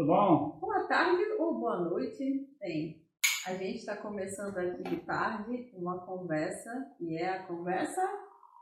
[0.00, 0.58] Tudo bom?
[0.58, 2.24] Boa tarde ou boa noite.
[2.58, 3.02] Bem,
[3.46, 8.00] a gente está começando aqui de tarde uma conversa e é a conversa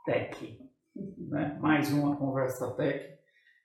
[0.05, 0.59] Tech.
[1.17, 1.57] Né?
[1.61, 3.17] Mais uma conversa tech.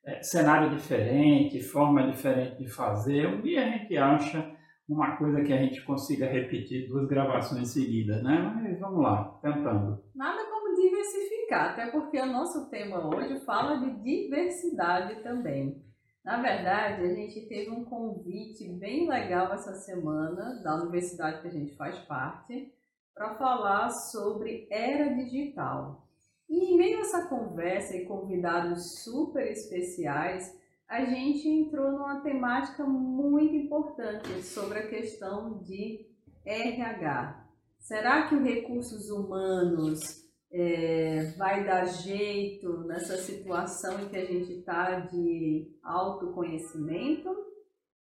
[0.07, 3.27] É, cenário diferente, forma diferente de fazer.
[3.27, 4.57] Um dia a gente acha
[4.89, 8.53] uma coisa que a gente consiga repetir duas gravações seguidas, né?
[8.55, 10.01] Mas vamos lá, tentando.
[10.15, 15.83] Nada como diversificar, até porque o nosso tema hoje fala de diversidade também.
[16.25, 21.51] Na verdade, a gente teve um convite bem legal essa semana da universidade que a
[21.51, 22.73] gente faz parte
[23.15, 26.09] para falar sobre era digital.
[26.49, 32.85] E em meio a essa conversa e convidados super especiais, a gente entrou numa temática
[32.85, 36.07] muito importante sobre a questão de
[36.47, 37.49] RH.
[37.79, 40.24] Será que os recursos humanos
[40.57, 47.29] é, vai dar jeito nessa situação em que a gente está de autoconhecimento?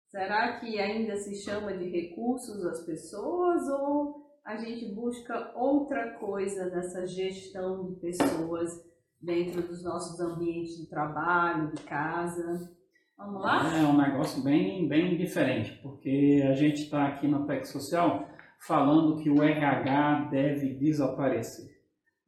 [0.08, 6.68] Será que ainda se chama de recursos as pessoas ou a gente busca outra coisa
[6.70, 8.68] nessa gestão de pessoas
[9.22, 12.68] dentro dos nossos ambientes de trabalho, de casa?
[13.16, 13.78] Vamos lá?
[13.78, 19.22] É um negócio bem, bem diferente, porque a gente está aqui na Tech Social falando
[19.22, 21.69] que o RH deve desaparecer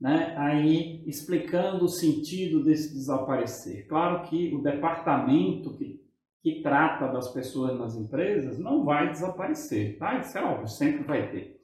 [0.02, 3.86] né, aí explicando o sentido desse desaparecer.
[3.86, 6.00] Claro que o departamento que,
[6.42, 10.18] que trata das pessoas nas empresas não vai desaparecer, tá?
[10.18, 11.56] Isso é óbvio, sempre vai ter.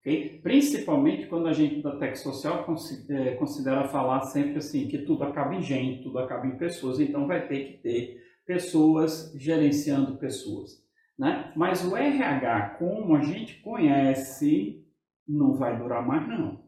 [0.00, 0.40] Okay?
[0.42, 2.66] Principalmente quando a gente da Tech Social
[3.08, 7.28] é, considera falar sempre assim, que tudo acaba em gente, tudo acaba em pessoas, então
[7.28, 10.84] vai ter que ter pessoas gerenciando pessoas.
[11.16, 11.52] Né?
[11.54, 14.84] Mas o RH, como a gente conhece,
[15.26, 16.65] não vai durar mais não.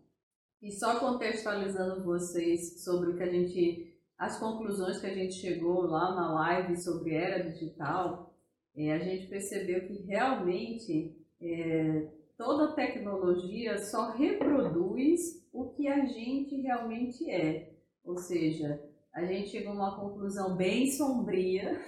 [0.61, 5.83] E só contextualizando vocês sobre o que a gente, as conclusões que a gente chegou
[5.83, 8.35] lá na live sobre era digital,
[8.77, 16.61] é, a gente percebeu que realmente é, toda tecnologia só reproduz o que a gente
[16.61, 17.73] realmente é.
[18.05, 18.83] Ou seja,
[19.19, 21.81] a gente chegou a uma conclusão bem sombria.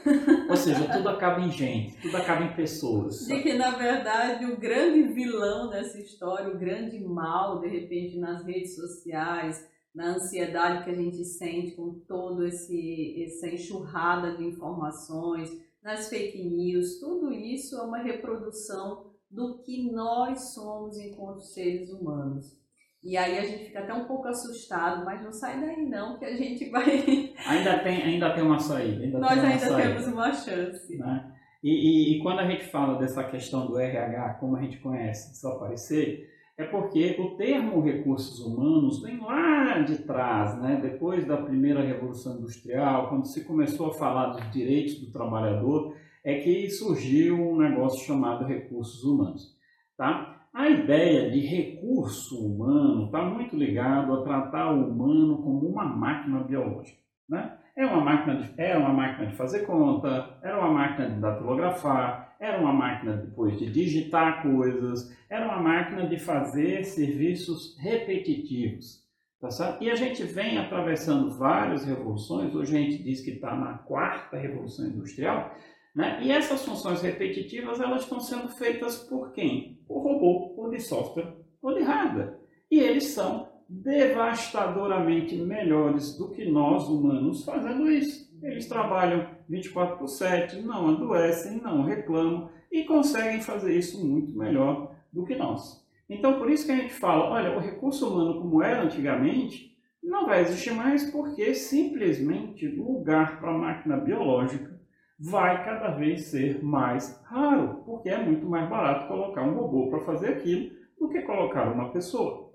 [0.48, 3.26] Ou seja, tudo acaba em gente, tudo acaba em pessoas.
[3.26, 8.44] De que, na verdade, o grande vilão dessa história, o grande mal, de repente, nas
[8.44, 9.64] redes sociais,
[9.94, 15.50] na ansiedade que a gente sente com toda essa enxurrada de informações,
[15.82, 22.59] nas fake news, tudo isso é uma reprodução do que nós somos enquanto seres humanos.
[23.03, 26.25] E aí a gente fica até um pouco assustado, mas não sai daí não, que
[26.25, 26.84] a gente vai.
[27.47, 29.03] Ainda tem, ainda tem uma saída.
[29.03, 30.99] Ainda Nós uma ainda saída, temos uma chance.
[30.99, 31.33] Né?
[31.62, 35.33] E, e, e, quando a gente fala dessa questão do RH, como a gente conhece,
[35.33, 36.28] desaparecer,
[36.59, 40.78] é porque o termo recursos humanos vem lá de trás, né?
[40.82, 46.38] depois da primeira Revolução Industrial, quando se começou a falar dos direitos do trabalhador, é
[46.41, 49.56] que surgiu um negócio chamado recursos humanos.
[49.97, 50.39] Tá?
[50.53, 56.43] A ideia de recurso humano está muito ligado a tratar o humano como uma máquina
[56.43, 56.99] biológica.
[57.28, 57.56] Né?
[57.77, 62.34] É uma máquina de, era uma máquina de fazer conta, era uma máquina de datilografar,
[62.41, 69.09] era uma máquina depois de digitar coisas, era uma máquina de fazer serviços repetitivos.
[69.41, 69.82] Tá certo?
[69.82, 74.37] E a gente vem atravessando várias revoluções, hoje a gente diz que está na quarta
[74.37, 75.55] revolução industrial,
[75.94, 76.20] né?
[76.22, 79.78] E essas funções repetitivas elas estão sendo feitas por quem?
[79.86, 82.34] Por robô, por de software, ou de hardware.
[82.70, 88.30] E eles são devastadoramente melhores do que nós humanos fazendo isso.
[88.42, 94.94] Eles trabalham 24 por 7, não adoecem, não reclamam e conseguem fazer isso muito melhor
[95.12, 95.84] do que nós.
[96.08, 100.26] Então, por isso que a gente fala, olha, o recurso humano como era antigamente não
[100.26, 104.79] vai existir mais porque simplesmente lugar para a máquina biológica
[105.20, 110.00] vai cada vez ser mais raro, porque é muito mais barato colocar um robô para
[110.00, 112.50] fazer aquilo do que colocar uma pessoa.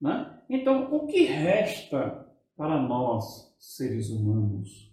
[0.00, 0.38] Né?
[0.48, 2.26] Então, o que resta
[2.56, 4.90] para nós, seres humanos?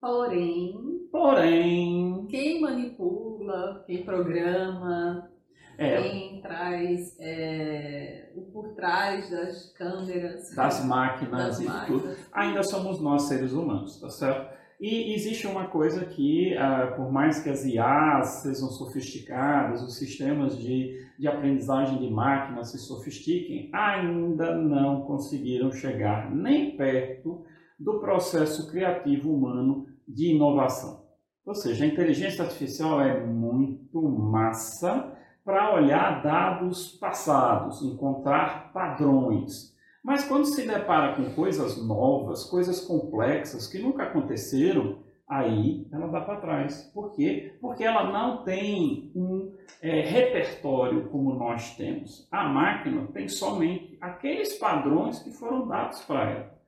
[0.00, 5.28] Porém, porém, quem manipula, quem programa,
[5.76, 12.02] é, quem traz é, o por trás das câmeras, das máquinas das e máquinas.
[12.02, 14.57] tudo, ainda somos nós seres humanos, tá certo?
[14.80, 20.56] E existe uma coisa que, uh, por mais que as IAs sejam sofisticadas, os sistemas
[20.56, 27.44] de, de aprendizagem de máquina se sofistiquem, ainda não conseguiram chegar nem perto
[27.78, 31.08] do processo criativo humano de inovação.
[31.44, 35.12] Ou seja, a inteligência artificial é muito massa
[35.44, 39.76] para olhar dados passados, encontrar padrões.
[40.04, 44.98] Mas quando se depara com coisas novas, coisas complexas que nunca aconteceram,
[45.28, 46.90] aí ela dá para trás.
[46.94, 47.56] Por quê?
[47.60, 49.52] Porque ela não tem um
[49.82, 52.26] é, repertório como nós temos.
[52.30, 56.58] A máquina tem somente aqueles padrões que foram dados para ela.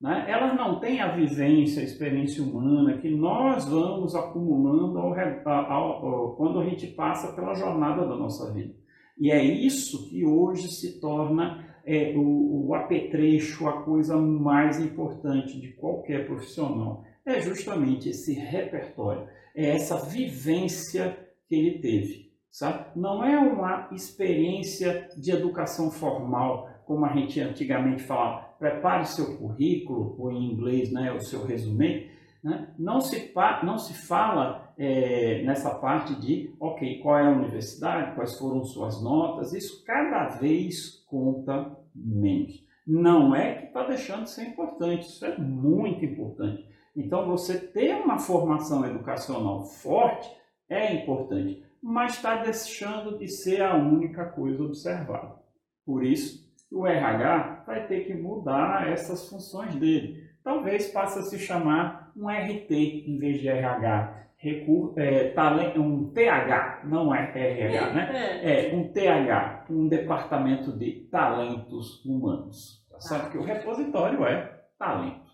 [0.00, 0.26] Né?
[0.28, 5.14] Ela não tem a vivência, a experiência humana que nós vamos acumulando ao,
[5.44, 8.74] ao, ao, quando a gente passa pela jornada da nossa vida.
[9.18, 15.58] E é isso que hoje se torna é, o, o apetrecho, a coisa mais importante
[15.58, 21.18] de qualquer profissional é justamente esse repertório, é essa vivência
[21.48, 22.28] que ele teve.
[22.50, 22.86] Sabe?
[22.94, 30.14] Não é uma experiência de educação formal, como a gente antigamente falava, prepare seu currículo,
[30.18, 32.10] ou em inglês né, o seu resumê.
[32.42, 32.68] Né?
[32.78, 33.32] Não, se,
[33.62, 39.02] não se fala é, nessa parte de, ok, qual é a universidade, quais foram suas
[39.02, 42.66] notas, isso cada vez conta menos.
[42.86, 46.66] Não é que está deixando de ser importante, isso é muito importante.
[46.96, 50.28] Então, você ter uma formação educacional forte
[50.68, 55.36] é importante, mas está deixando de ser a única coisa observada.
[55.84, 60.28] Por isso, o RH vai ter que mudar essas funções dele.
[60.42, 64.14] Talvez passe a se chamar um RT em vez de RH.
[64.36, 68.40] Recur, é, talento, um TH, não é RH, né?
[68.42, 68.70] É.
[68.70, 72.86] é um TH, um departamento de talentos humanos.
[72.90, 73.32] Tá certo?
[73.32, 75.28] Que o repositório é talento.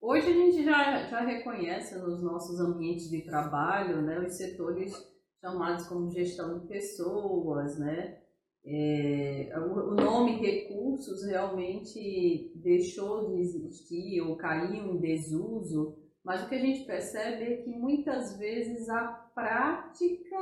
[0.00, 4.92] Hoje a gente já, já reconhece nos nossos ambientes de trabalho né, os setores
[5.40, 8.18] chamados como gestão de pessoas, né?
[8.64, 16.54] É, o nome recursos realmente deixou de existir ou caiu em desuso, mas o que
[16.54, 19.02] a gente percebe é que muitas vezes a
[19.34, 20.36] prática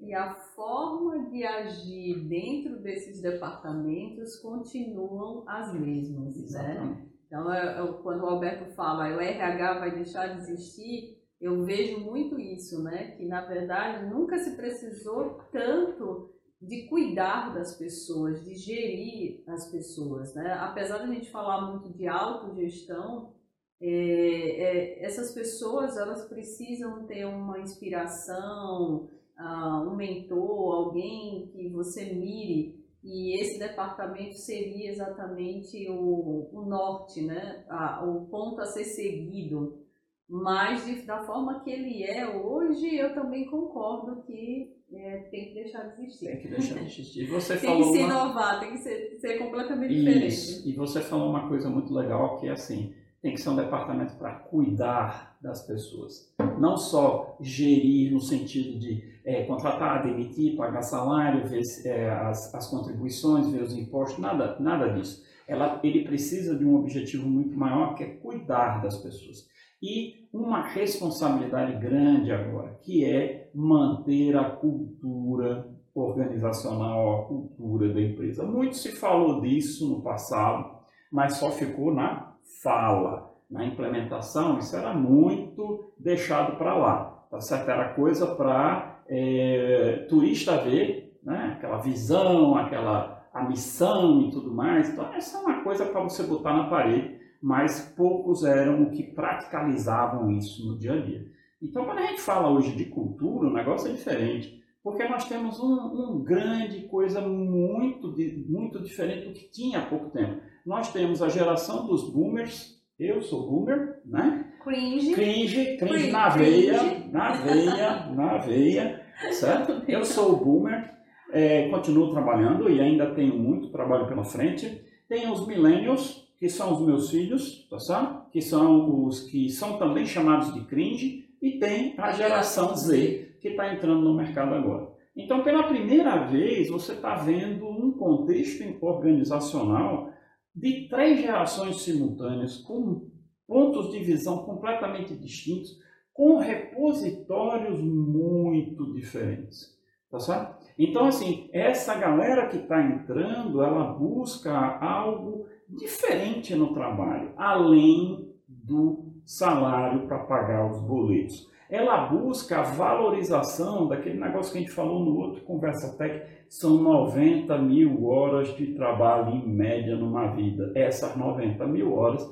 [0.00, 6.42] e a forma de agir dentro desses departamentos continuam as mesmas, né?
[6.44, 7.00] Exatamente.
[7.02, 7.06] né?
[7.26, 12.00] Então, eu, eu, quando o Alberto fala o RH vai deixar de existir, eu vejo
[12.00, 13.12] muito isso, né?
[13.12, 16.30] Que na verdade nunca se precisou tanto
[16.60, 20.52] de cuidar das pessoas, de gerir as pessoas, né?
[20.60, 23.32] Apesar de a gente falar muito de autogestão,
[23.80, 29.08] é, é, essas pessoas elas precisam ter uma inspiração,
[29.40, 37.22] uh, um mentor, alguém que você mire e esse departamento seria exatamente o, o norte,
[37.22, 37.64] né?
[37.68, 39.80] A, o ponto a ser seguido.
[40.28, 45.54] Mas de, da forma que ele é hoje, eu também concordo que é, tem que
[45.54, 46.26] deixar de existir.
[46.26, 47.26] Tem que deixar de existir.
[47.30, 48.14] Você tem falou que se uma...
[48.14, 50.04] inovar, tem que ser, ser completamente Isso.
[50.04, 50.68] diferente.
[50.68, 54.14] E você falou uma coisa muito legal que é assim, tem que ser um departamento
[54.14, 56.32] para cuidar das pessoas.
[56.58, 62.68] Não só gerir no sentido de é, contratar, demitir, pagar salário, ver é, as, as
[62.68, 65.22] contribuições, ver os impostos, nada, nada disso.
[65.46, 69.48] Ela, ele precisa de um objetivo muito maior, que é cuidar das pessoas.
[69.82, 78.44] E uma responsabilidade grande agora, que é manter a cultura organizacional, a cultura da empresa.
[78.44, 80.78] Muito se falou disso no passado,
[81.10, 82.29] mas só ficou na
[82.62, 83.30] fala.
[83.50, 87.26] Na implementação, isso era muito deixado para lá.
[87.30, 87.68] Tá certo?
[87.68, 91.54] Era coisa para é, turista ver, né?
[91.56, 94.90] aquela visão, aquela a missão e tudo mais.
[94.90, 100.30] Então, essa é uma coisa para você botar na parede, mas poucos eram que praticalizavam
[100.32, 101.26] isso no dia a dia.
[101.62, 105.60] Então, quando a gente fala hoje de cultura, o negócio é diferente, porque nós temos
[105.60, 108.14] um, um grande coisa muito,
[108.48, 110.40] muito diferente do que tinha há pouco tempo.
[110.64, 114.44] Nós temos a geração dos boomers, eu sou boomer, né?
[114.62, 115.14] Cringe.
[115.14, 116.10] Cringe, cringe, cringe.
[116.10, 119.02] na veia, na veia, na veia,
[119.32, 119.82] certo?
[119.88, 120.90] Eu sou o boomer,
[121.32, 124.82] é, continuo trabalhando e ainda tenho muito trabalho pela frente.
[125.08, 128.30] Tem os millennials, que são os meus filhos, tá certo?
[128.30, 131.26] Que são os que são também chamados de cringe.
[131.40, 134.88] E tem a geração Z, que está entrando no mercado agora.
[135.16, 140.12] Então, pela primeira vez, você está vendo um contexto organizacional
[140.54, 143.08] de três gerações simultâneas, com
[143.46, 145.78] pontos de visão completamente distintos,
[146.12, 149.78] com repositórios muito diferentes.
[150.10, 150.66] Tá certo?
[150.76, 159.12] Então, assim, essa galera que está entrando, ela busca algo diferente no trabalho, além do
[159.24, 161.49] salário para pagar os boletos.
[161.70, 166.82] Ela busca a valorização daquele negócio que a gente falou no outro Conversa Tech, são
[166.82, 170.72] 90 mil horas de trabalho em média numa vida.
[170.74, 172.28] Essas 90 mil horas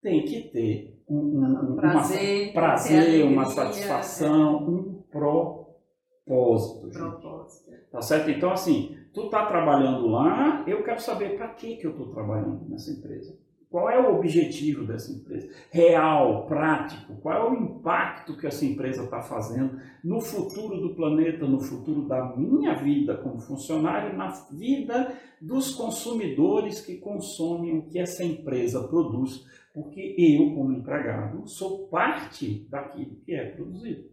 [0.00, 4.62] tem que ter um, um, prazer, uma, prazer uma satisfação, é.
[4.62, 6.88] um propósito.
[6.90, 7.70] propósito.
[7.90, 8.30] Tá certo?
[8.30, 12.68] Então, assim, tu tá trabalhando lá, eu quero saber para que, que eu estou trabalhando
[12.68, 13.36] nessa empresa.
[13.70, 15.48] Qual é o objetivo dessa empresa?
[15.70, 17.14] Real, prático.
[17.20, 22.08] Qual é o impacto que essa empresa está fazendo no futuro do planeta, no futuro
[22.08, 28.88] da minha vida como funcionário, na vida dos consumidores que consomem o que essa empresa
[28.88, 34.10] produz, porque eu, como empregado, sou parte daquilo que é produzido.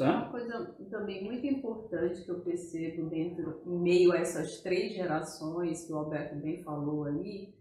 [0.00, 5.86] Uma coisa também muito importante que eu percebo dentro, em meio a essas três gerações
[5.86, 7.54] que o Alberto bem falou ali,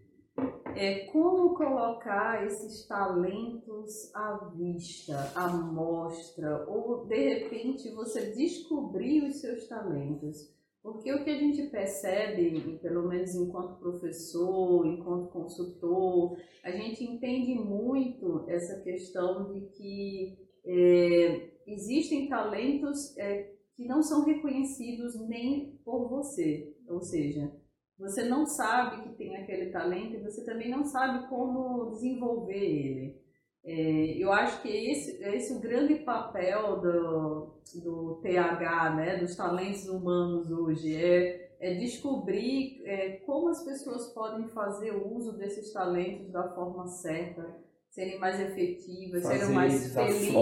[0.76, 9.40] é como colocar esses talentos à vista, à mostra, ou de repente você descobrir os
[9.42, 10.52] seus talentos.
[10.82, 17.54] Porque o que a gente percebe, pelo menos enquanto professor, enquanto consultor, a gente entende
[17.54, 26.10] muito essa questão de que é, existem talentos é, que não são reconhecidos nem por
[26.10, 26.76] você.
[26.88, 27.52] Ou seja,
[28.02, 33.22] você não sabe que tem aquele talento e você também não sabe como desenvolver ele.
[33.64, 39.36] É, eu acho que esse, esse é o grande papel do, do TH, né, dos
[39.36, 46.32] talentos humanos hoje, é, é descobrir é, como as pessoas podem fazer uso desses talentos
[46.32, 47.56] da forma certa,
[47.92, 50.34] serem mais efetivas, fazer serem mais felizes,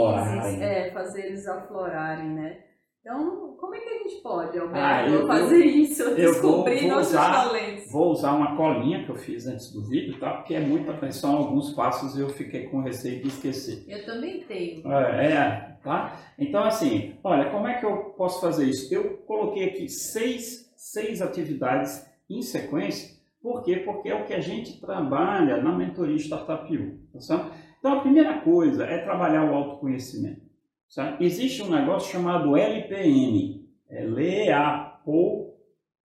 [0.62, 2.69] é, fazer eles aflorarem, né?
[3.02, 6.90] Então, como é que a gente pode, Alberto, ah, eu, fazer eu, isso, descobrir vou,
[6.90, 7.92] vou nossos usar, talentos?
[7.92, 10.34] Vou usar uma colinha que eu fiz antes do vídeo, tá?
[10.34, 13.86] Porque é muita atenção, alguns passos eu fiquei com receio de esquecer.
[13.88, 14.92] Eu também tenho.
[14.92, 16.20] É, é, tá?
[16.38, 18.94] Então, assim, olha, como é que eu posso fazer isso?
[18.94, 23.18] Eu coloquei aqui seis, seis atividades em sequência.
[23.42, 23.78] Por quê?
[23.78, 27.52] Porque é o que a gente trabalha na mentoria Startup U, tá certo?
[27.80, 30.49] Então, a primeira coisa é trabalhar o autoconhecimento.
[30.90, 31.22] Certo?
[31.24, 35.54] Existe um negócio chamado LPN, é Leapo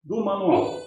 [0.01, 0.79] do manual,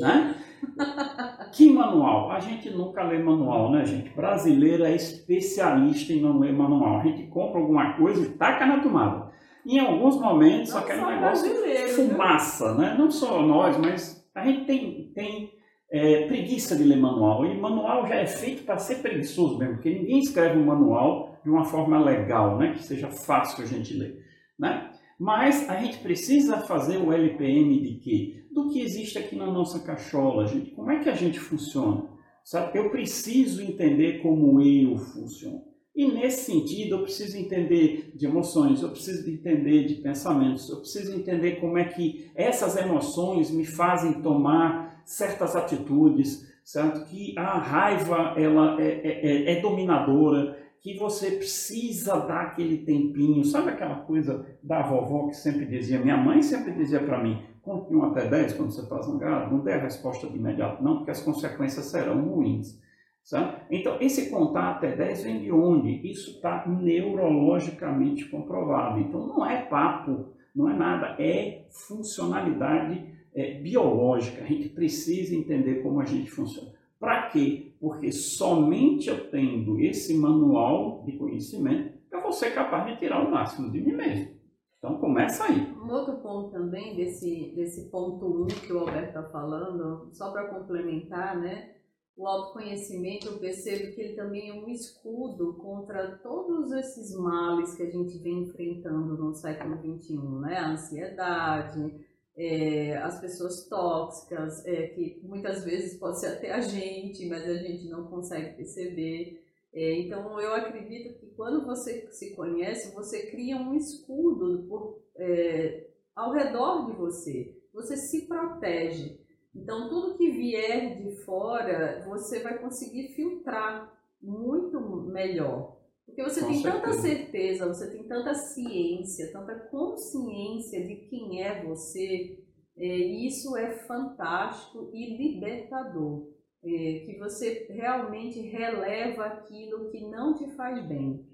[0.00, 0.36] né?
[1.52, 2.30] Que manual?
[2.30, 4.08] A gente nunca lê manual, né, gente?
[4.10, 7.00] Brasileiro é especialista em não ler manual.
[7.00, 9.30] A gente compra alguma coisa e taca na tomada.
[9.66, 11.50] Em alguns momentos, não aquele negócio
[11.94, 12.94] fumaça, né?
[12.98, 15.52] Não só nós, mas a gente tem, tem
[15.90, 17.44] é, preguiça de ler manual.
[17.44, 21.50] E manual já é feito para ser preguiçoso mesmo, porque ninguém escreve um manual de
[21.50, 22.72] uma forma legal, né?
[22.72, 24.24] que seja fácil a gente ler.
[24.58, 24.90] Né?
[25.18, 28.44] Mas a gente precisa fazer o LPM de quê?
[28.52, 30.72] Do que existe aqui na nossa cachola, gente.
[30.72, 32.08] Como é que a gente funciona?
[32.44, 32.76] Sabe?
[32.76, 35.72] Eu preciso entender como eu funciono.
[35.94, 41.14] E nesse sentido, eu preciso entender de emoções, eu preciso entender de pensamentos, eu preciso
[41.14, 47.04] entender como é que essas emoções me fazem tomar certas atitudes, certo?
[47.10, 53.44] Que a raiva ela é, é, é, é dominadora, que você precisa dar aquele tempinho.
[53.44, 57.94] Sabe aquela coisa da vovó que sempre dizia, minha mãe sempre dizia para mim, conte
[57.94, 61.12] um até 10 quando você está zangado, não dê a resposta de imediato não, porque
[61.12, 62.82] as consequências serão ruins.
[63.22, 63.62] Sabe?
[63.70, 66.10] Então, esse contar até 10 vem de onde?
[66.10, 68.98] Isso está neurologicamente comprovado.
[68.98, 74.42] Então, não é papo, não é nada, é funcionalidade é, biológica.
[74.42, 76.71] A gente precisa entender como a gente funciona.
[77.02, 77.74] Para quê?
[77.80, 83.28] Porque somente eu tendo esse manual de conhecimento, eu vou ser capaz de tirar o
[83.28, 84.36] máximo de mim mesmo.
[84.78, 85.72] Então começa aí.
[85.72, 90.30] Um outro ponto também desse, desse ponto 1 um que o Alberto está falando, só
[90.30, 91.72] para complementar, né?
[92.16, 97.82] O autoconhecimento, eu percebo que ele também é um escudo contra todos esses males que
[97.82, 100.56] a gente vem enfrentando no século XXI, né?
[100.56, 101.96] A ansiedade,
[102.36, 107.54] é, as pessoas tóxicas, é, que muitas vezes pode ser até a gente, mas a
[107.54, 109.44] gente não consegue perceber.
[109.72, 115.88] É, então, eu acredito que quando você se conhece, você cria um escudo por, é,
[116.14, 117.56] ao redor de você.
[117.72, 119.18] Você se protege.
[119.54, 125.81] Então, tudo que vier de fora, você vai conseguir filtrar muito melhor.
[126.12, 126.82] Porque você Com tem certeza.
[126.82, 132.38] tanta certeza, você tem tanta ciência, tanta consciência de quem é você,
[132.76, 136.30] é, isso é fantástico e libertador.
[136.64, 141.26] É, que você realmente releva aquilo que não te faz bem.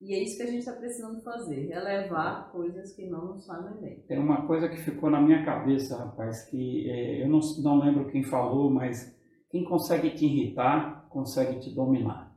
[0.00, 3.78] E é isso que a gente está precisando fazer, relevar coisas que não nos fazem
[3.82, 4.00] bem.
[4.08, 8.10] Tem uma coisa que ficou na minha cabeça, rapaz, que é, eu não, não lembro
[8.10, 9.14] quem falou, mas
[9.50, 12.29] quem consegue te irritar, consegue te dominar.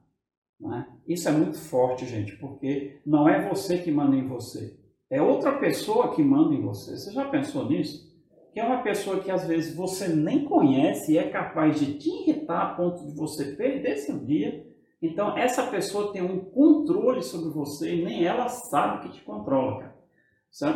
[0.64, 0.88] Né?
[1.06, 4.80] Isso é muito forte, gente, porque não é você que manda em você,
[5.10, 6.98] é outra pessoa que manda em você.
[6.98, 8.12] Você já pensou nisso?
[8.54, 12.10] Que é uma pessoa que às vezes você nem conhece e é capaz de te
[12.10, 14.66] irritar a ponto de você perder seu dia.
[15.02, 19.80] Então, essa pessoa tem um controle sobre você e nem ela sabe que te controla,
[19.82, 19.96] cara.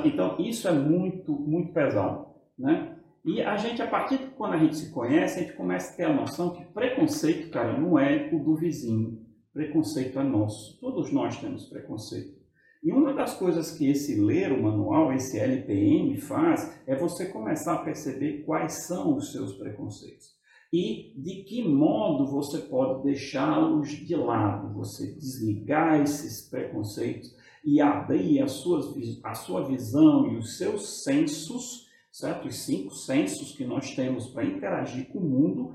[0.03, 2.27] Então, isso é muito, muito pesado,
[2.60, 2.96] né?
[3.24, 5.96] E a gente, a partir de quando a gente se conhece, a gente começa a
[5.98, 9.26] ter a noção que preconceito, cara, não é o do vizinho.
[9.57, 10.77] Preconceito é nosso.
[10.79, 12.37] Todos nós temos preconceito.
[12.83, 17.73] E uma das coisas que esse ler o manual, esse LPM faz, é você começar
[17.73, 20.37] a perceber quais são os seus preconceitos
[20.71, 27.35] e de que modo você pode deixá-los de lado, você desligar esses preconceitos
[27.65, 32.47] e abrir a sua, a sua visão e os seus sensos, certo?
[32.47, 35.73] Os cinco sensos que nós temos para interagir com o mundo?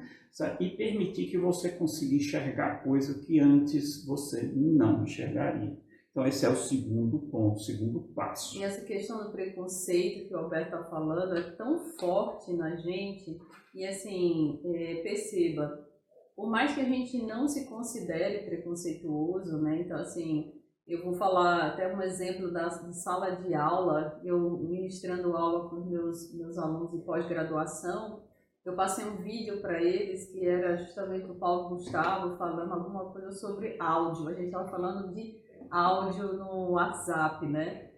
[0.59, 5.77] E permitir que você consiga enxergar coisa que antes você não enxergaria.
[6.11, 8.59] Então, esse é o segundo ponto, o segundo passo.
[8.59, 13.39] E essa questão do preconceito que o Alberto está falando é tão forte na gente.
[13.75, 15.89] E, assim, é, perceba,
[16.37, 19.81] por mais que a gente não se considere preconceituoso, né?
[19.81, 20.53] Então, assim,
[20.87, 26.35] eu vou falar até um exemplo da sala de aula, eu ministrando aula com meus,
[26.35, 28.23] meus alunos de pós-graduação,
[28.65, 33.33] eu passei um vídeo para eles que era justamente o Paulo Gustavo falando alguma coisa
[33.33, 34.29] sobre áudio.
[34.29, 35.37] A gente estava falando de
[35.71, 37.91] áudio no WhatsApp, né?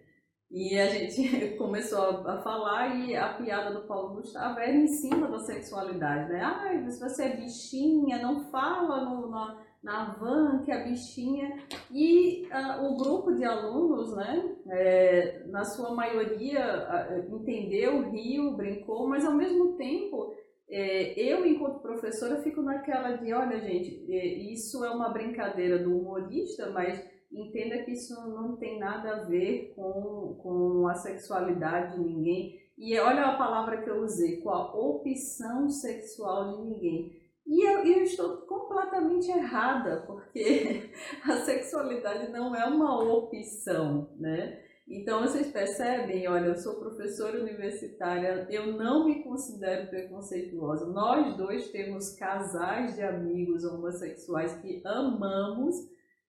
[0.49, 5.27] E a gente começou a falar e a piada do Paulo Gustavo era em cima
[5.27, 6.41] da sexualidade, né?
[6.41, 11.59] Ah, se você é bichinha, não fala no, na, na van que é bichinha.
[11.91, 19.07] E uh, o grupo de alunos, né, é, na sua maioria, uh, entendeu, riu, brincou,
[19.07, 20.33] mas ao mesmo tempo
[20.67, 25.97] é, eu, enquanto professora, fico naquela de: olha, gente, é, isso é uma brincadeira do
[25.97, 32.03] humorista, mas entenda que isso não tem nada a ver com, com a sexualidade de
[32.03, 32.59] ninguém.
[32.77, 37.25] E olha a palavra que eu usei, com a opção sexual de ninguém.
[37.45, 40.89] E eu, eu estou completamente errada, porque
[41.23, 44.61] a sexualidade não é uma opção, né?
[44.87, 50.85] Então vocês percebem, olha, eu sou professora universitária, eu não me considero preconceituosa.
[50.85, 55.75] Nós dois temos casais de amigos homossexuais que amamos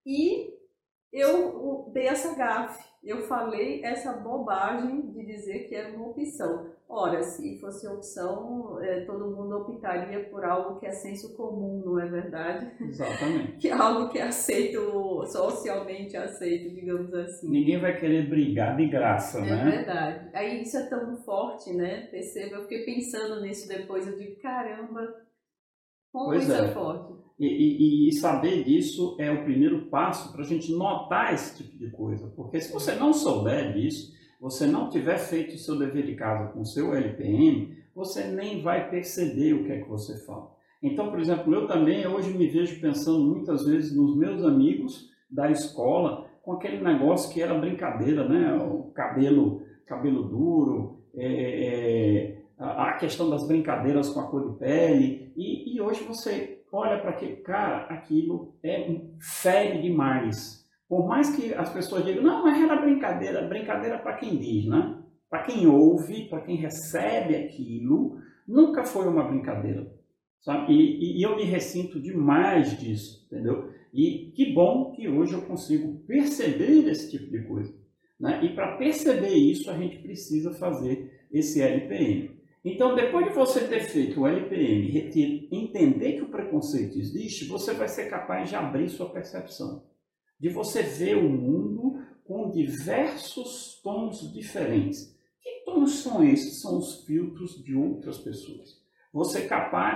[0.03, 0.57] e
[1.13, 6.71] eu dei essa gafe, eu falei essa bobagem de dizer que era uma opção.
[6.89, 11.99] Ora, se fosse opção, é, todo mundo optaria por algo que é senso comum, não
[11.99, 12.71] é verdade?
[12.79, 13.57] Exatamente.
[13.59, 17.49] que é algo que é aceito, socialmente aceito, digamos assim.
[17.49, 19.61] Ninguém vai querer brigar de graça, é né?
[19.61, 20.29] É verdade.
[20.33, 22.07] Aí isso é tão forte, né?
[22.07, 25.13] Perceba, eu fiquei pensando nisso depois, eu digo, caramba,
[26.09, 27.13] como pois isso é, é forte.
[27.37, 31.77] E, e, e, saber disso é o primeiro passo para a gente notar esse tipo
[31.77, 32.27] de coisa.
[32.35, 36.51] Porque se você não souber disso, você não tiver feito o seu dever de casa
[36.51, 40.55] com o seu LPM, você nem vai perceber o que é que você fala.
[40.81, 45.49] Então, por exemplo, eu também hoje me vejo pensando muitas vezes nos meus amigos da
[45.49, 48.53] escola com aquele negócio que era brincadeira, né?
[48.53, 55.33] O cabelo, cabelo duro, é, é, a questão das brincadeiras com a cor de pele.
[55.35, 60.66] E, e hoje você olha para aquele cara, aquilo é fere demais.
[60.87, 65.03] Por mais que as pessoas digam, não, mas era brincadeira, brincadeira para quem diz, né?
[65.29, 69.91] Para quem ouve, para quem recebe aquilo, nunca foi uma brincadeira.
[70.39, 70.71] Sabe?
[70.71, 73.69] E, e, eu me ressinto demais disso, entendeu?
[73.93, 77.73] E que bom que hoje eu consigo perceber esse tipo de coisa.
[78.17, 78.45] Né?
[78.45, 82.37] E para perceber isso, a gente precisa fazer esse LPM.
[82.63, 85.09] Então, depois de você ter feito o LPM,
[85.51, 89.83] entender que o preconceito existe, você vai ser capaz de abrir sua percepção,
[90.39, 95.15] de você ver o mundo com diversos tons diferentes.
[95.41, 96.61] Que tons são esses?
[96.61, 98.85] São os filtros de outras pessoas.
[99.13, 99.47] Você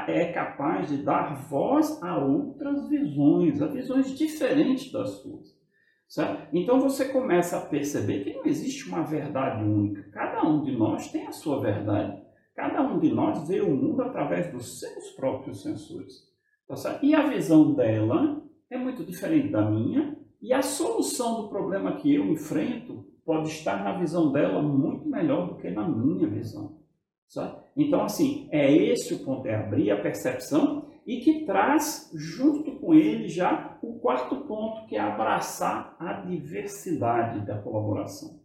[0.08, 5.60] é capaz de dar voz a outras visões, a visões diferentes das suas.
[6.08, 6.48] Certo?
[6.54, 10.10] Então você começa a perceber que não existe uma verdade única.
[10.12, 12.22] Cada um de nós tem a sua verdade.
[12.56, 16.30] Cada um de nós vê o mundo através dos seus próprios sensores.
[16.68, 21.98] Tá e a visão dela é muito diferente da minha, e a solução do problema
[21.98, 26.80] que eu enfrento pode estar na visão dela muito melhor do que na minha visão.
[27.28, 27.62] Sabe?
[27.78, 32.94] Então, assim, é esse o ponto, é abrir a percepção e que traz junto com
[32.94, 38.40] ele já o quarto ponto, que é abraçar a diversidade da colaboração.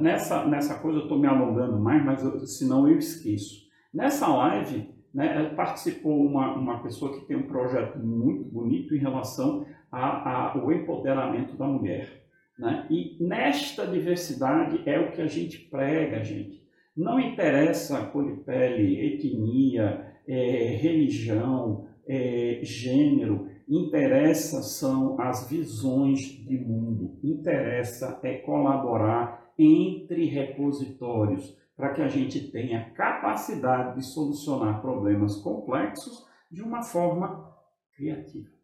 [0.00, 3.68] Nessa, nessa coisa eu estou me alongando mais, mas eu, senão eu esqueço.
[3.92, 9.66] Nessa live né, participou uma, uma pessoa que tem um projeto muito bonito em relação
[9.90, 12.22] ao empoderamento da mulher.
[12.58, 12.86] Né?
[12.90, 16.66] E nesta diversidade é o que a gente prega, gente.
[16.96, 26.58] Não interessa cor de pele, etnia, é, religião, é, gênero, interessa são as visões de
[26.58, 35.36] mundo, interessa é colaborar entre repositórios, para que a gente tenha capacidade de solucionar problemas
[35.36, 37.54] complexos de uma forma
[37.94, 38.57] criativa.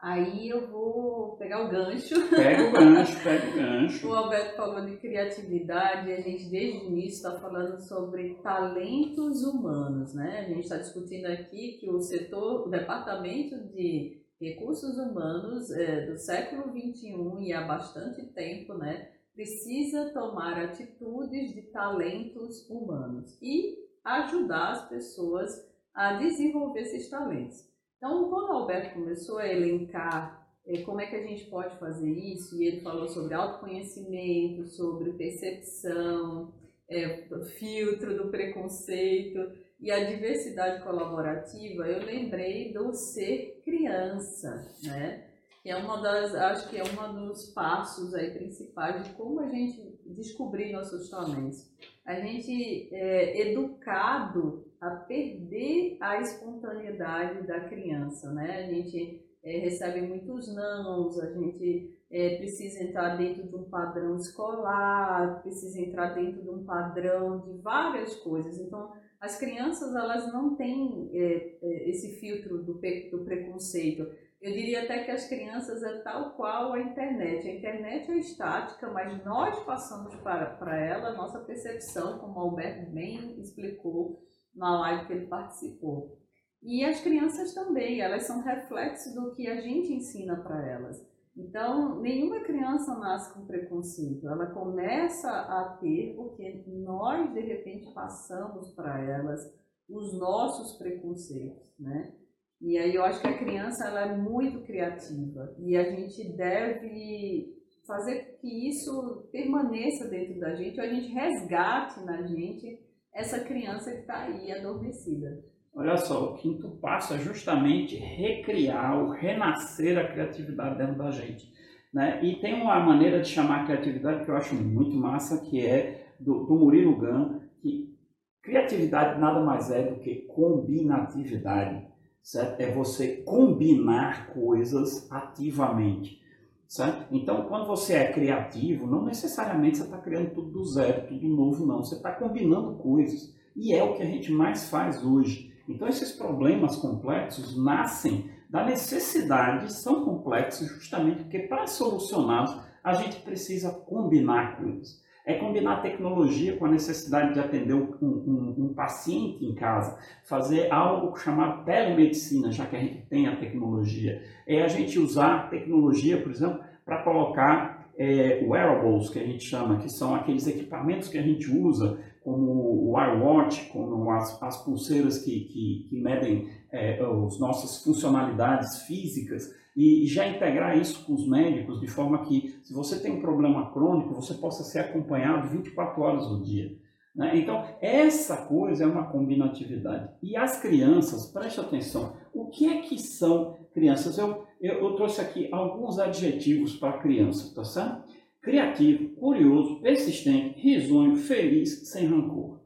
[0.00, 2.14] Aí eu vou pegar o gancho.
[2.30, 4.08] Pega o gancho, pega o gancho.
[4.08, 10.14] o Alberto falou de criatividade, a gente desde o início está falando sobre talentos humanos,
[10.14, 10.40] né?
[10.40, 16.16] A gente está discutindo aqui que o setor, o departamento de recursos humanos é, do
[16.16, 19.10] século XXI e há bastante tempo, né?
[19.34, 27.67] Precisa tomar atitudes de talentos humanos e ajudar as pessoas a desenvolver esses talentos.
[27.98, 32.10] Então, quando o Alberto começou a elencar é, como é que a gente pode fazer
[32.10, 36.52] isso, e ele falou sobre autoconhecimento, sobre percepção,
[36.88, 37.26] é,
[37.58, 39.38] filtro do preconceito
[39.80, 45.26] e a diversidade colaborativa, eu lembrei do ser criança, né?
[45.62, 49.48] Que é uma das, acho que é um dos passos aí principais de como a
[49.48, 51.66] gente descobrir nossos talentos.
[52.04, 58.64] A gente é educado a perder a espontaneidade da criança, né?
[58.64, 64.16] A gente é, recebe muitos nãos, a gente é, precisa entrar dentro de um padrão
[64.16, 68.58] escolar, precisa entrar dentro de um padrão de várias coisas.
[68.58, 71.58] Então, as crianças elas não têm é,
[71.90, 74.06] esse filtro do, do preconceito.
[74.40, 77.48] Eu diria até que as crianças é tal qual a internet.
[77.48, 82.42] A internet é estática, mas nós passamos para, para ela a nossa percepção, como o
[82.42, 84.22] Alberto bem explicou,
[84.58, 86.18] na live que ele participou.
[86.62, 90.96] E as crianças também, elas são reflexo do que a gente ensina para elas.
[91.36, 98.74] Então, nenhuma criança nasce com preconceito, ela começa a ter porque nós, de repente, passamos
[98.74, 99.40] para elas
[99.88, 102.12] os nossos preconceitos, né?
[102.60, 107.56] E aí eu acho que a criança ela é muito criativa e a gente deve
[107.86, 113.90] fazer que isso permaneça dentro da gente, ou a gente resgate na gente essa criança
[113.90, 115.44] que está aí adormecida.
[115.74, 121.52] Olha só, o quinto passo é justamente recriar ou renascer a criatividade dentro da gente.
[121.92, 122.20] Né?
[122.22, 126.12] E tem uma maneira de chamar a criatividade que eu acho muito massa, que é
[126.18, 127.96] do, do Murilo Gun, que
[128.42, 131.86] criatividade nada mais é do que combinatividade.
[132.22, 132.60] Certo?
[132.60, 136.20] É você combinar coisas ativamente.
[136.68, 137.06] Certo?
[137.10, 141.64] Então, quando você é criativo, não necessariamente você está criando tudo do zero, tudo novo,
[141.64, 141.82] não.
[141.82, 143.34] Você está combinando coisas.
[143.56, 145.50] E é o que a gente mais faz hoje.
[145.66, 152.54] Então, esses problemas complexos nascem da necessidade, são complexos justamente porque para solucioná-los
[152.84, 155.02] a gente precisa combinar coisas.
[155.28, 160.72] É combinar tecnologia com a necessidade de atender um, um, um, paciente em casa, fazer
[160.72, 164.22] algo chamado telemedicina, já que a gente tem a tecnologia.
[164.46, 169.76] É a gente usar tecnologia, por exemplo, para colocar é, wearables, que a gente chama,
[169.80, 175.18] que são aqueles equipamentos que a gente usa, como o iWatch, como as, as pulseiras
[175.18, 181.28] que, que, que medem é, as nossas funcionalidades físicas, e já integrar isso com os
[181.28, 186.02] médicos de forma que, se você tem um problema crônico, você possa ser acompanhado 24
[186.02, 186.76] horas do dia.
[187.14, 187.38] Né?
[187.38, 190.10] Então, essa coisa é uma combinatividade.
[190.20, 194.18] E as crianças, preste atenção, o que é que são crianças?
[194.18, 198.02] Eu, eu, eu trouxe aqui alguns adjetivos para criança, tá certo?
[198.42, 202.58] Criativo, curioso, persistente, risonho, feliz, sem rancor.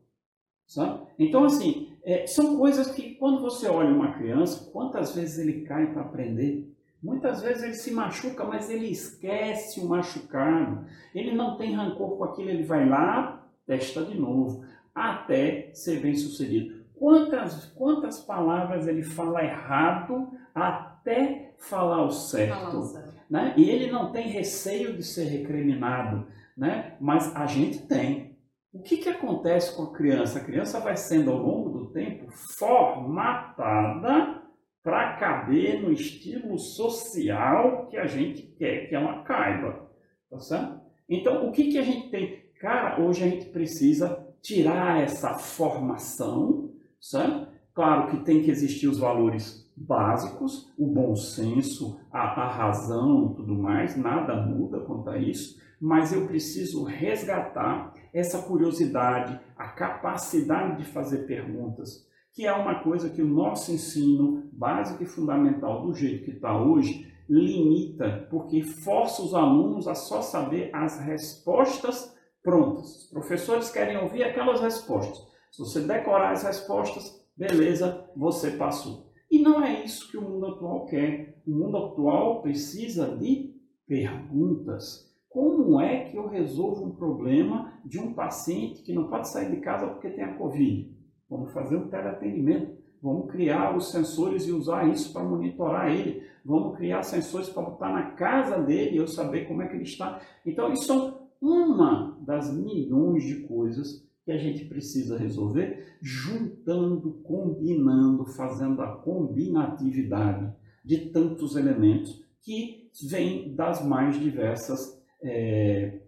[0.66, 1.06] Sabe?
[1.18, 5.92] Então, assim, é, são coisas que quando você olha uma criança, quantas vezes ele cai
[5.92, 6.71] para aprender?
[7.02, 10.86] Muitas vezes ele se machuca, mas ele esquece o machucado.
[11.12, 16.14] Ele não tem rancor com aquilo, ele vai lá, testa de novo, até ser bem
[16.14, 16.84] sucedido.
[16.94, 22.94] Quantas, quantas palavras ele fala errado até falar o certo?
[23.28, 23.52] Né?
[23.56, 26.96] E ele não tem receio de ser recriminado, né?
[27.00, 28.38] mas a gente tem.
[28.72, 30.38] O que, que acontece com a criança?
[30.38, 34.41] A criança vai sendo, ao longo do tempo, formatada
[34.82, 39.90] para caber no estilo social que a gente quer que ela caiba.
[40.30, 40.80] Tá certo?
[41.08, 42.42] Então, o que, que a gente tem?
[42.60, 47.48] Cara, hoje a gente precisa tirar essa formação, certo?
[47.74, 53.54] Claro que tem que existir os valores básicos, o bom senso, a, a razão tudo
[53.54, 60.84] mais, nada muda quanto a isso, mas eu preciso resgatar essa curiosidade, a capacidade de
[60.84, 66.24] fazer perguntas, que é uma coisa que o nosso ensino básico e fundamental, do jeito
[66.24, 73.04] que está hoje, limita, porque força os alunos a só saber as respostas prontas.
[73.04, 75.18] Os professores querem ouvir aquelas respostas.
[75.50, 79.12] Se você decorar as respostas, beleza, você passou.
[79.30, 81.40] E não é isso que o mundo atual quer.
[81.46, 83.54] O mundo atual precisa de
[83.86, 85.10] perguntas.
[85.28, 89.60] Como é que eu resolvo um problema de um paciente que não pode sair de
[89.60, 91.01] casa porque tem a Covid?
[91.32, 92.76] Vamos fazer um teleatendimento.
[93.02, 96.22] Vamos criar os sensores e usar isso para monitorar ele.
[96.44, 99.84] Vamos criar sensores para botar na casa dele e eu saber como é que ele
[99.84, 100.20] está.
[100.44, 108.26] Então, isso são uma das milhões de coisas que a gente precisa resolver, juntando, combinando,
[108.26, 110.52] fazendo a combinatividade
[110.84, 116.01] de tantos elementos que vêm das mais diversas é,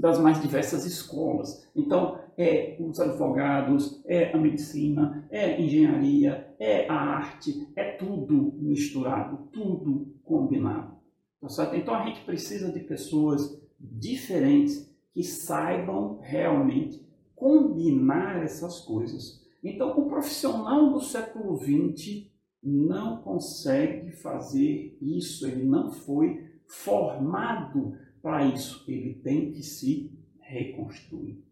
[0.00, 1.66] das mais diversas escolas.
[1.74, 8.54] Então, é os advogados, é a medicina, é a engenharia, é a arte, é tudo
[8.58, 10.96] misturado, tudo combinado.
[11.40, 11.76] Tá certo?
[11.76, 19.44] Então, a gente precisa de pessoas diferentes que saibam realmente combinar essas coisas.
[19.62, 22.28] Então, o profissional do século XX
[22.62, 31.44] não consegue fazer isso, ele não foi formado para isso, ele tem que se reconstruir.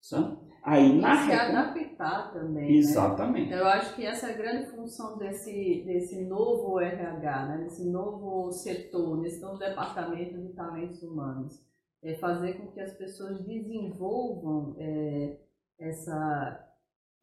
[0.00, 0.38] Sabe?
[0.62, 1.56] Aí, na e se recon...
[1.56, 2.70] adaptar também.
[2.70, 2.76] Né?
[2.76, 3.50] Exatamente.
[3.50, 3.60] Né?
[3.60, 7.58] Eu acho que essa é a grande função desse, desse novo RH, né?
[7.64, 11.62] desse novo setor, desse novo departamento de talentos humanos
[12.04, 15.38] é fazer com que as pessoas desenvolvam é,
[15.80, 16.68] essa,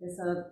[0.01, 0.51] essa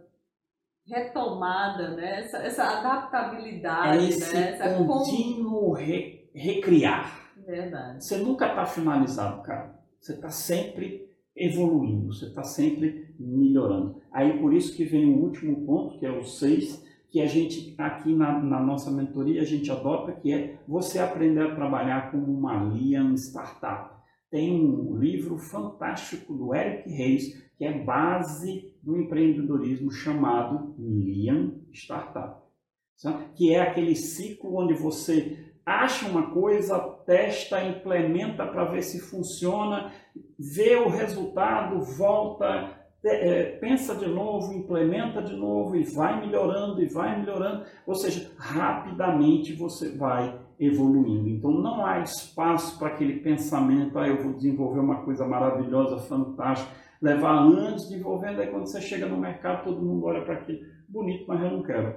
[0.86, 2.20] retomada, né?
[2.20, 4.52] essa, essa adaptabilidade, é esse né?
[4.52, 7.29] essa contínuo re, recriar.
[7.50, 8.04] Verdade.
[8.04, 9.80] Você nunca está finalizado, cara.
[10.00, 14.02] Você está sempre evoluindo, você está sempre melhorando.
[14.12, 17.76] Aí por isso que vem o último ponto, que é o 6, que a gente
[17.78, 22.26] aqui na, na, nossa mentoria a gente adota, que é você aprender a trabalhar como
[22.26, 29.92] uma Lean Startup tem um livro fantástico do Eric Reis, que é base do empreendedorismo
[29.92, 32.40] chamado Lean Startup.
[33.36, 36.78] Que é aquele ciclo onde você acha uma coisa,
[37.10, 39.92] testa, implementa para ver se funciona,
[40.38, 42.70] vê o resultado, volta,
[43.04, 47.66] é, pensa de novo, implementa de novo e vai melhorando e vai melhorando.
[47.88, 51.30] Ou seja, rapidamente você vai evoluindo.
[51.30, 56.72] Então não há espaço para aquele pensamento, ah, eu vou desenvolver uma coisa maravilhosa, fantástica,
[57.02, 61.26] levar anos desenvolvendo, aí quando você chega no mercado todo mundo olha para aquilo, bonito,
[61.28, 61.96] mas eu não quero,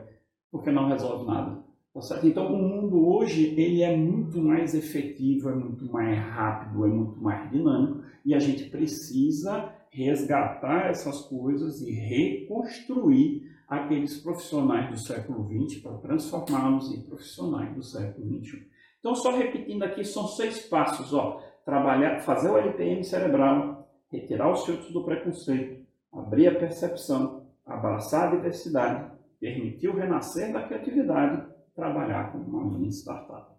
[0.50, 1.61] porque não resolve nada.
[1.94, 6.88] Tá então o mundo hoje ele é muito mais efetivo, é muito mais rápido, é
[6.88, 14.98] muito mais dinâmico e a gente precisa resgatar essas coisas e reconstruir aqueles profissionais do
[14.98, 18.66] século XX para transformá-los em profissionais do século XXI.
[18.98, 21.12] Então, só repetindo aqui, são seis passos.
[21.12, 28.28] Ó, trabalhar, fazer o LPM cerebral, retirar os filtros do preconceito, abrir a percepção, abraçar
[28.28, 33.52] a diversidade, permitir o renascer da criatividade, trabalhar com uma mini startup.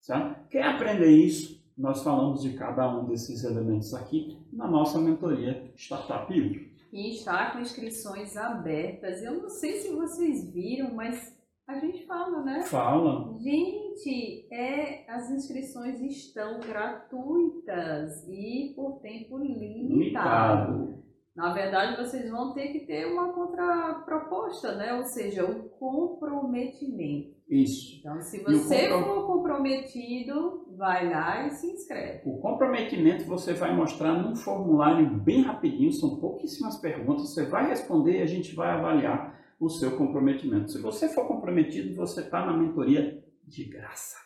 [0.00, 0.48] Certo?
[0.48, 1.60] Quer aprender isso?
[1.76, 7.50] Nós falamos de cada um desses elementos aqui na nossa mentoria Startup U e está
[7.52, 9.22] com inscrições abertas.
[9.22, 12.62] Eu não sei se vocês viram, mas a gente fala, né?
[12.62, 13.32] Fala.
[13.38, 19.88] Gente, é, as inscrições estão gratuitas e por tempo limitado.
[19.88, 21.00] limitado.
[21.40, 24.92] Na verdade, vocês vão ter que ter uma contraproposta, né?
[24.92, 27.34] Ou seja, o comprometimento.
[27.48, 27.98] Isso.
[27.98, 29.14] Então, se você comprom...
[29.14, 32.28] for comprometido, vai lá e se inscreve.
[32.28, 38.18] O comprometimento você vai mostrar num formulário bem rapidinho, são pouquíssimas perguntas, você vai responder
[38.18, 40.70] e a gente vai avaliar o seu comprometimento.
[40.70, 44.18] Se você for comprometido, você está na mentoria de graça.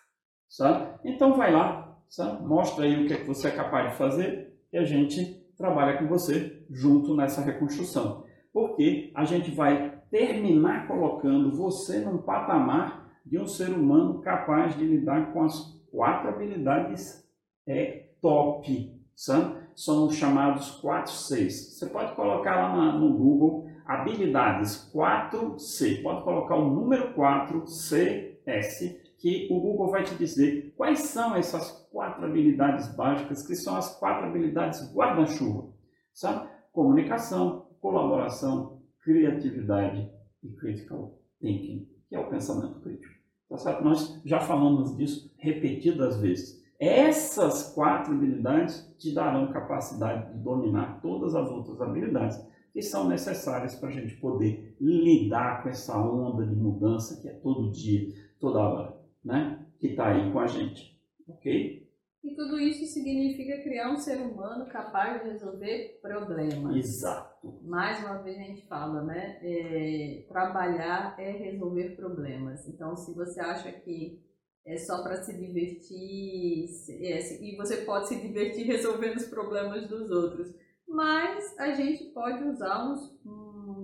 [0.49, 0.99] Sabe?
[1.05, 2.45] Então vai lá, sabe?
[2.45, 5.99] mostra aí o que, é que você é capaz de fazer e a gente trabalha
[5.99, 8.25] com você junto nessa reconstrução.
[8.53, 14.85] Porque a gente vai terminar colocando você num patamar de um ser humano capaz de
[14.85, 17.25] lidar com as quatro habilidades
[17.67, 18.93] é, top.
[19.17, 21.79] São, chamados 4 Cs.
[21.79, 26.03] Você pode colocar lá no Google habilidades 4C.
[26.03, 31.89] Pode colocar o número 4 CS, que o Google vai te dizer quais são essas
[31.91, 35.73] quatro habilidades básicas, que são as quatro habilidades guarda-chuva.
[36.13, 36.47] Sabe?
[36.71, 43.15] Comunicação, colaboração, criatividade e critical thinking, que é o pensamento crítico.
[43.49, 43.83] Tá certo?
[43.83, 46.63] Nós já falamos disso repetidas vezes.
[46.79, 52.39] Essas quatro habilidades te darão capacidade de dominar todas as outras habilidades
[52.75, 57.33] que são necessárias para a gente poder lidar com essa onda de mudança que é
[57.33, 58.94] todo dia, toda hora,
[59.25, 59.67] né?
[59.79, 61.85] Que está aí com a gente, ok?
[62.25, 66.75] E tudo isso significa criar um ser humano capaz de resolver problemas.
[66.75, 67.61] Exato.
[67.63, 69.39] Mais uma vez a gente fala, né?
[69.43, 72.67] É, trabalhar é resolver problemas.
[72.67, 74.25] Então, se você acha que
[74.67, 80.11] é só para se divertir, é, e você pode se divertir resolvendo os problemas dos
[80.11, 80.55] outros.
[80.89, 83.14] Mas a gente pode usar uns,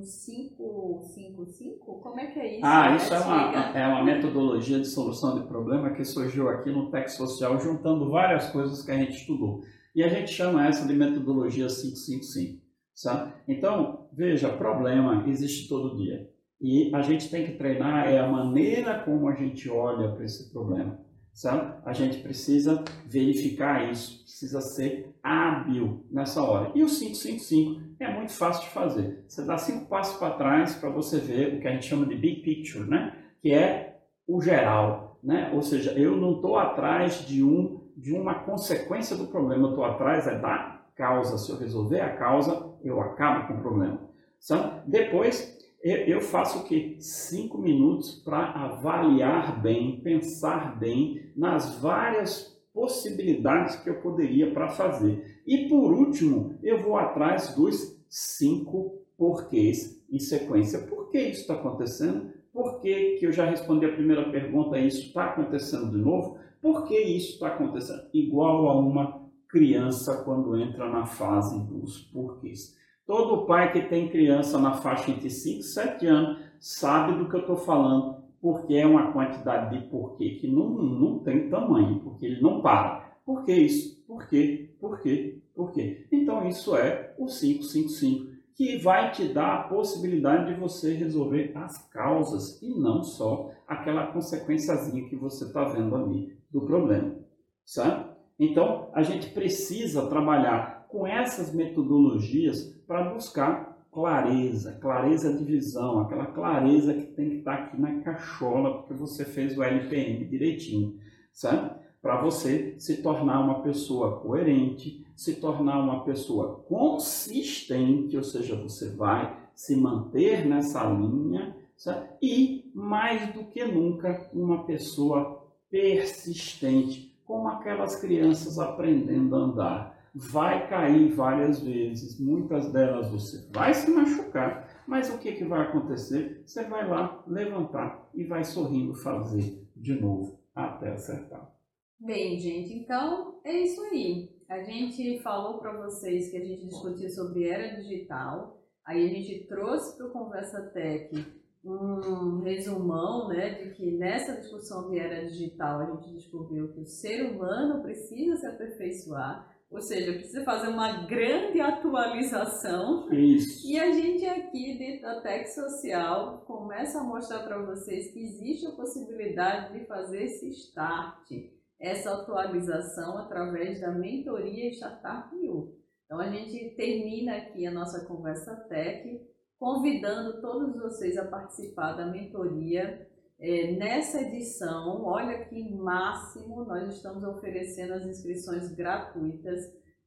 [0.01, 2.01] uns 5, 5, 5?
[2.01, 2.67] Como é que é isso?
[2.67, 6.91] Ah, isso é uma, é uma metodologia de solução de problema que surgiu aqui no
[6.91, 9.63] Tech Social, juntando várias coisas que a gente estudou.
[9.95, 12.61] E a gente chama essa de metodologia 555.
[12.95, 13.33] Sabe?
[13.49, 16.29] Então, veja, problema existe todo dia.
[16.61, 20.53] E a gente tem que treinar é a maneira como a gente olha para esse
[20.53, 21.01] problema.
[21.41, 21.73] Sabe?
[21.87, 26.71] A gente precisa verificar isso, precisa ser hábil nessa hora.
[26.75, 29.25] E o 555 é muito fácil de fazer.
[29.27, 32.15] Você dá cinco passos para trás para você ver o que a gente chama de
[32.15, 33.17] big picture, né?
[33.41, 35.19] que é o geral.
[35.25, 35.51] Né?
[35.55, 39.85] Ou seja, eu não estou atrás de, um, de uma consequência do problema, eu estou
[39.87, 41.39] atrás é da causa.
[41.39, 43.99] Se eu resolver a causa, eu acabo com o problema.
[44.39, 44.83] Sabe?
[44.87, 46.97] Depois, eu faço o que?
[47.01, 55.41] Cinco minutos para avaliar bem, pensar bem nas várias possibilidades que eu poderia para fazer.
[55.47, 60.81] E por último, eu vou atrás dos cinco porquês em sequência.
[60.81, 62.31] Por que isso está acontecendo?
[62.53, 66.39] Por que, que eu já respondi a primeira pergunta e isso está acontecendo de novo?
[66.61, 68.03] Por que isso está acontecendo?
[68.13, 72.77] Igual a uma criança quando entra na fase dos porquês.
[73.11, 77.35] Todo pai que tem criança na faixa entre 5 e 7 anos sabe do que
[77.35, 82.27] eu estou falando, porque é uma quantidade de porquê que não, não tem tamanho, porque
[82.27, 83.17] ele não para.
[83.27, 84.01] Por que isso?
[84.07, 84.71] Por quê?
[84.79, 85.43] Por quê?
[85.57, 86.07] Por quê?
[86.13, 91.79] Então isso é o 555, que vai te dar a possibilidade de você resolver as
[91.89, 97.17] causas e não só aquela consequenciazinha que você está vendo ali do problema.
[97.65, 98.09] Sabe?
[98.39, 106.27] Então a gente precisa trabalhar com essas metodologias para buscar clareza, clareza de visão, aquela
[106.27, 110.99] clareza que tem que estar tá aqui na cachola, porque você fez o LPM direitinho,
[111.33, 111.79] sabe?
[112.03, 118.91] Para você se tornar uma pessoa coerente, se tornar uma pessoa consistente, ou seja, você
[118.91, 122.09] vai se manter nessa linha, sabe?
[122.23, 130.69] e mais do que nunca, uma pessoa persistente, como aquelas crianças aprendendo a andar vai
[130.69, 136.43] cair várias vezes, muitas delas você vai se machucar, mas o que, que vai acontecer?
[136.45, 141.51] Você vai lá levantar e vai sorrindo fazer de novo até acertar.
[141.99, 144.31] Bem, gente, então é isso aí.
[144.49, 149.47] A gente falou para vocês que a gente discutiu sobre era digital, aí a gente
[149.47, 151.15] trouxe para o Conversa Tech
[151.63, 156.87] um resumão né, de que nessa discussão de era digital a gente descobriu que o
[156.87, 163.11] ser humano precisa se aperfeiçoar, ou seja, precisa fazer uma grande atualização.
[163.13, 163.71] Isso.
[163.71, 168.67] E a gente aqui dentro da Tech Social começa a mostrar para vocês que existe
[168.67, 171.31] a possibilidade de fazer esse start,
[171.79, 175.79] essa atualização através da mentoria Startup U.
[176.05, 179.25] Então a gente termina aqui a nossa conversa tech
[179.57, 183.09] convidando todos vocês a participar da mentoria
[183.41, 189.61] é, nessa edição, olha que máximo, nós estamos oferecendo as inscrições gratuitas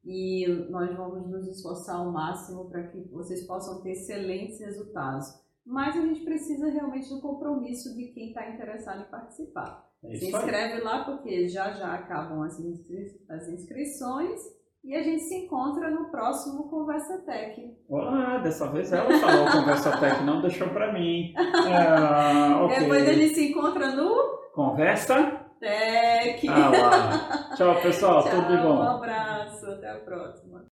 [0.04, 5.26] e nós vamos nos esforçar ao máximo para que vocês possam ter excelentes resultados.
[5.66, 9.90] Mas a gente precisa realmente do compromisso de quem está interessado em participar.
[10.04, 14.40] É Se inscreve lá porque já já acabam as, inscri as inscrições
[14.84, 17.74] e a gente se encontra no próximo Conversa Tech.
[17.88, 21.32] Olá, dessa vez ela falou Conversa Tech, não deixou para mim.
[21.36, 22.80] É, okay.
[22.80, 24.14] Depois a gente se encontra no
[24.52, 26.48] Conversa Tech.
[26.48, 27.48] Ah, lá.
[27.56, 28.22] Tchau, pessoal.
[28.24, 28.76] Tchau, tudo de bom.
[28.76, 29.66] Um abraço.
[29.70, 30.64] Até a próxima.